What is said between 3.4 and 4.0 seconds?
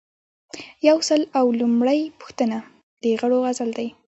عزل دی.